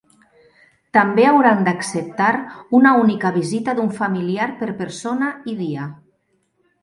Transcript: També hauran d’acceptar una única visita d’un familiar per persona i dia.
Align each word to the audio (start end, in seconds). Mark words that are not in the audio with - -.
També 0.97 1.25
hauran 1.31 1.59
d’acceptar 1.67 2.29
una 2.79 2.93
única 3.01 3.31
visita 3.37 3.75
d’un 3.81 3.93
familiar 3.99 4.49
per 4.63 4.71
persona 4.81 5.31
i 5.53 5.57
dia. 5.63 5.85